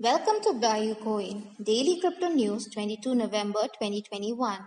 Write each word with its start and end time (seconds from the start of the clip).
Welcome 0.00 0.42
to 0.42 0.54
BuyUcoin, 0.54 1.62
Daily 1.62 2.00
Crypto 2.00 2.26
News, 2.26 2.68
22 2.68 3.14
November 3.14 3.60
2021. 3.78 4.58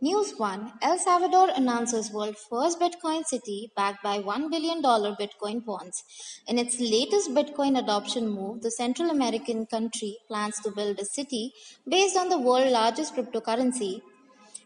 News 0.00 0.34
1 0.38 0.72
El 0.80 0.96
Salvador 0.96 1.48
announces 1.56 2.12
world's 2.12 2.46
first 2.48 2.78
Bitcoin 2.78 3.24
city 3.24 3.72
backed 3.74 4.00
by 4.04 4.20
$1 4.20 4.48
billion 4.48 4.80
Bitcoin 4.80 5.64
bonds. 5.64 6.04
In 6.46 6.56
its 6.56 6.78
latest 6.78 7.30
Bitcoin 7.30 7.80
adoption 7.80 8.28
move, 8.28 8.62
the 8.62 8.70
Central 8.70 9.10
American 9.10 9.66
country 9.66 10.18
plans 10.28 10.60
to 10.60 10.70
build 10.70 11.00
a 11.00 11.04
city 11.04 11.52
based 11.88 12.16
on 12.16 12.28
the 12.28 12.38
world's 12.38 12.70
largest 12.70 13.16
cryptocurrency. 13.16 14.02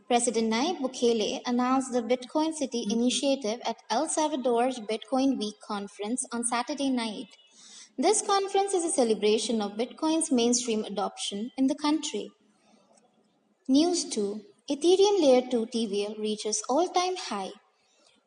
President 0.06 0.52
Nayib 0.52 0.80
Bukele 0.80 1.40
announced 1.46 1.94
the 1.94 2.02
Bitcoin 2.02 2.52
City 2.52 2.84
initiative 2.90 3.58
at 3.64 3.78
El 3.88 4.06
Salvador's 4.06 4.80
Bitcoin 4.80 5.38
Week 5.38 5.54
conference 5.66 6.26
on 6.30 6.44
Saturday 6.44 6.90
night. 6.90 7.28
This 7.96 8.22
conference 8.22 8.74
is 8.74 8.84
a 8.84 8.90
celebration 8.90 9.62
of 9.62 9.76
Bitcoin's 9.76 10.32
mainstream 10.32 10.84
adoption 10.84 11.52
in 11.56 11.68
the 11.68 11.76
country. 11.76 12.32
News 13.68 14.04
2 14.06 14.40
Ethereum 14.68 15.20
Layer 15.20 15.42
2 15.48 15.66
TVL 15.66 16.18
reaches 16.18 16.60
all 16.68 16.88
time 16.88 17.14
high. 17.14 17.52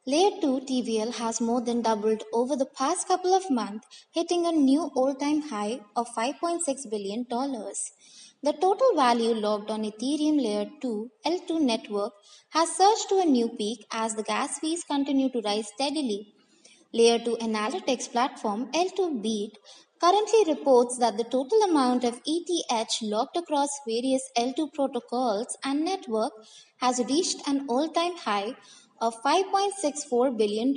Layer 0.06 0.32
2 0.40 0.62
TVL 0.62 1.14
has 1.16 1.42
more 1.42 1.60
than 1.60 1.82
doubled 1.82 2.24
over 2.32 2.56
the 2.56 2.66
past 2.78 3.10
couple 3.10 3.34
of 3.34 3.50
months, 3.50 3.86
hitting 4.14 4.46
a 4.46 4.54
new 4.54 4.84
all 4.96 5.14
time 5.14 5.42
high 5.42 5.82
of 5.98 6.08
$5.6 6.16 6.90
billion. 6.90 7.26
The 7.30 8.54
total 8.54 8.96
value 8.96 9.34
locked 9.34 9.70
on 9.70 9.84
Ethereum 9.84 10.42
Layer 10.42 10.70
2 10.82 11.10
L2 11.26 11.60
network 11.60 12.14
has 12.52 12.74
surged 12.74 13.10
to 13.10 13.20
a 13.20 13.26
new 13.26 13.50
peak 13.50 13.86
as 13.92 14.16
the 14.16 14.24
gas 14.24 14.60
fees 14.60 14.86
continue 14.86 15.30
to 15.30 15.42
rise 15.42 15.68
steadily. 15.68 16.36
Layer 16.94 17.20
2 17.20 17.38
analytics 17.42 18.12
platform 18.12 18.72
L2Beat 18.72 19.54
currently 20.00 20.44
reports 20.48 20.98
that 21.00 21.18
the 21.18 21.24
total 21.24 21.62
amount 21.64 22.04
of 22.04 22.22
ETH 22.26 23.02
logged 23.02 23.36
across 23.36 23.70
various 23.88 24.30
L2 24.38 24.74
protocols 24.74 25.58
and 25.64 25.84
network 25.84 26.32
has 26.78 27.00
reached 27.10 27.48
an 27.48 27.66
all-time 27.68 28.16
high 28.16 28.56
of 29.02 29.22
$5.64 29.24 30.38
billion. 30.38 30.74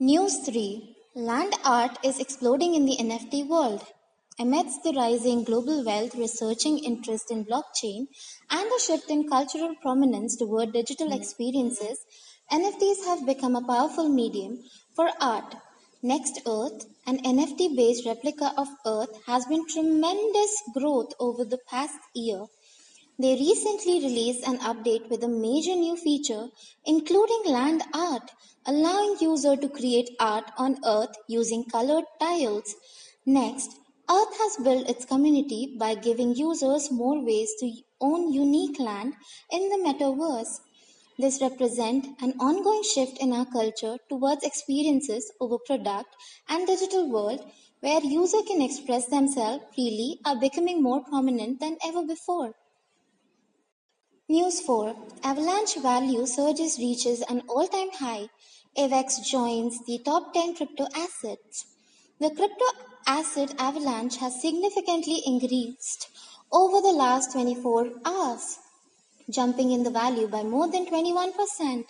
News 0.00 0.38
3 0.38 0.96
Land 1.14 1.54
art 1.64 1.96
is 2.02 2.18
exploding 2.18 2.74
in 2.74 2.86
the 2.86 2.96
NFT 2.96 3.46
world. 3.46 3.84
Amidst 4.36 4.82
the 4.82 4.92
rising 4.92 5.44
global 5.44 5.84
wealth 5.84 6.16
researching 6.16 6.80
interest 6.80 7.30
in 7.30 7.44
blockchain 7.44 8.08
and 8.50 8.68
the 8.68 8.80
shift 8.84 9.08
in 9.08 9.28
cultural 9.28 9.76
prominence 9.80 10.34
toward 10.34 10.72
digital 10.72 11.12
experiences, 11.12 12.04
NFTs 12.50 13.04
have 13.04 13.26
become 13.26 13.54
a 13.54 13.64
powerful 13.64 14.08
medium 14.08 14.58
for 14.96 15.08
art. 15.20 15.54
Next 16.02 16.40
Earth, 16.48 16.84
an 17.06 17.18
NFT 17.18 17.76
based 17.76 18.06
replica 18.06 18.52
of 18.58 18.66
Earth, 18.84 19.16
has 19.24 19.46
been 19.46 19.68
tremendous 19.68 20.62
growth 20.74 21.12
over 21.20 21.44
the 21.44 21.60
past 21.70 22.00
year. 22.12 22.46
They 23.16 23.36
recently 23.36 24.00
released 24.00 24.44
an 24.48 24.58
update 24.58 25.08
with 25.10 25.22
a 25.22 25.28
major 25.28 25.76
new 25.76 25.94
feature, 25.94 26.48
including 26.84 27.52
land 27.52 27.84
art, 27.94 28.32
allowing 28.66 29.16
user 29.20 29.54
to 29.54 29.68
create 29.68 30.10
art 30.18 30.50
on 30.58 30.78
Earth 30.84 31.14
using 31.28 31.66
colored 31.66 32.04
tiles. 32.18 32.74
Next, 33.24 33.78
Earth 34.10 34.36
has 34.38 34.56
built 34.62 34.88
its 34.88 35.04
community 35.04 35.76
by 35.78 35.94
giving 35.94 36.34
users 36.34 36.90
more 36.90 37.24
ways 37.24 37.54
to 37.60 37.72
own 38.00 38.32
unique 38.32 38.78
land 38.78 39.14
in 39.50 39.68
the 39.70 39.76
metaverse. 39.76 40.60
This 41.18 41.40
represents 41.40 42.08
an 42.20 42.34
ongoing 42.38 42.82
shift 42.82 43.18
in 43.18 43.32
our 43.32 43.46
culture 43.46 43.96
towards 44.08 44.44
experiences 44.44 45.32
over 45.40 45.58
product 45.58 46.14
and 46.48 46.66
digital 46.66 47.08
world 47.08 47.40
where 47.80 48.00
users 48.02 48.42
can 48.46 48.60
express 48.60 49.06
themselves 49.06 49.64
freely 49.74 50.18
are 50.24 50.36
becoming 50.36 50.82
more 50.82 51.02
prominent 51.04 51.60
than 51.60 51.78
ever 51.84 52.04
before. 52.04 52.54
News 54.28 54.60
4 54.60 54.96
Avalanche 55.22 55.76
value 55.76 56.26
surges 56.26 56.78
reaches 56.78 57.20
an 57.22 57.42
all-time 57.48 57.90
high. 57.92 58.28
AVAX 58.76 59.24
joins 59.24 59.84
the 59.86 59.98
top 59.98 60.32
10 60.34 60.56
crypto 60.56 60.86
assets. 60.94 61.66
The 62.20 62.30
crypto 62.30 62.64
asset 63.06 63.54
avalanche 63.58 64.18
has 64.18 64.40
significantly 64.40 65.20
increased 65.26 66.08
over 66.52 66.80
the 66.80 66.92
last 66.92 67.32
24 67.32 67.90
hours 68.04 68.58
jumping 69.28 69.72
in 69.72 69.82
the 69.82 69.90
value 69.90 70.28
by 70.28 70.44
more 70.44 70.68
than 70.70 70.86
21%. 70.86 71.86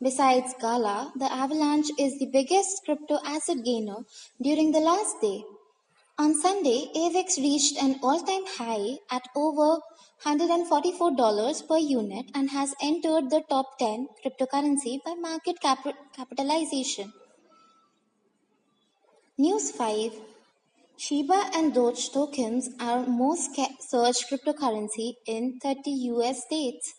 Besides 0.00 0.54
Gala, 0.58 1.12
the 1.16 1.30
avalanche 1.30 1.90
is 1.98 2.18
the 2.18 2.30
biggest 2.32 2.82
crypto 2.86 3.18
asset 3.22 3.62
gainer 3.62 4.06
during 4.40 4.72
the 4.72 4.80
last 4.80 5.20
day. 5.20 5.44
On 6.18 6.34
Sunday, 6.34 6.90
AVAX 6.96 7.36
reached 7.36 7.76
an 7.76 8.00
all-time 8.02 8.46
high 8.46 8.96
at 9.10 9.28
over 9.36 9.80
$144 10.24 11.68
per 11.68 11.76
unit 11.78 12.26
and 12.34 12.50
has 12.50 12.74
entered 12.82 13.28
the 13.28 13.42
top 13.50 13.78
10 13.78 14.08
cryptocurrency 14.24 14.98
by 15.04 15.14
market 15.14 15.60
cap 15.60 15.86
capitalization. 16.16 17.12
News 19.40 19.70
5 19.70 20.14
Shiba 20.96 21.50
and 21.54 21.72
Doge 21.72 22.10
tokens 22.10 22.70
are 22.80 23.06
most 23.06 23.54
searched 23.78 24.24
cryptocurrency 24.28 25.14
in 25.28 25.60
30 25.62 25.92
US 26.14 26.42
states. 26.42 26.92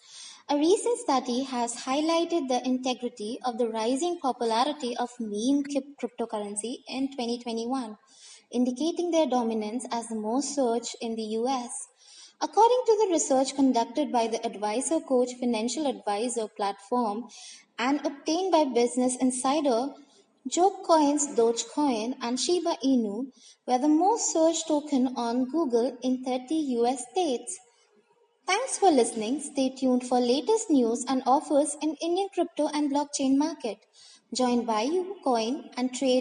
A 0.48 0.56
recent 0.56 1.00
study 1.00 1.44
has 1.44 1.76
highlighted 1.76 2.48
the 2.48 2.62
integrity 2.64 3.40
of 3.44 3.58
the 3.58 3.68
rising 3.68 4.20
popularity 4.22 4.96
of 4.96 5.10
meme 5.20 5.66
cryptocurrency 6.02 6.78
in 6.88 7.12
2021, 7.12 7.98
indicating 8.52 9.12
their 9.12 9.28
dominance 9.28 9.86
as 9.92 10.08
the 10.08 10.16
most 10.16 10.56
searched 10.56 10.96
in 11.02 11.16
the 11.16 11.30
US. 11.42 11.90
According 12.40 12.84
to 12.86 12.98
the 13.02 13.12
research 13.12 13.54
conducted 13.54 14.14
by 14.14 14.28
the 14.28 14.46
Advisor 14.46 15.02
Coach 15.02 15.34
Financial 15.42 15.88
Advisor 15.88 16.48
platform 16.48 17.28
and 17.78 18.00
obtained 18.06 18.54
by 18.54 18.64
Business 18.64 19.18
Insider, 19.18 19.90
Jokecoin's 20.48 21.28
Dogecoin 21.36 22.16
and 22.22 22.40
Shiba 22.40 22.78
Inu 22.84 23.32
were 23.68 23.78
the 23.78 23.88
most 23.88 24.32
searched 24.32 24.68
token 24.68 25.14
on 25.16 25.50
Google 25.50 25.98
in 26.02 26.24
30 26.24 26.56
US 26.80 27.04
states. 27.12 27.60
Thanks 28.48 28.80
for 28.80 28.90
listening. 28.90 29.42
Stay 29.42 29.70
tuned 29.70 30.08
for 30.08 30.20
latest 30.20 30.72
news 30.72 31.06
and 31.08 31.22
offers 31.28 31.76
in 31.82 31.96
Indian 32.02 32.30
crypto 32.34 32.68
and 32.74 32.92
blockchain 32.92 33.38
market. 33.38 33.78
Join 34.34 34.66
BuyUcoin 34.66 35.72
and 35.78 35.94
trade 35.94 36.18